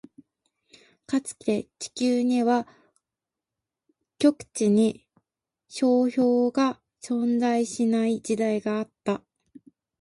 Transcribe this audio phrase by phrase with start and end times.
[1.05, 2.67] かつて、地球には
[4.17, 5.07] 極域に
[5.79, 9.23] 氷床が存在しない時期があった。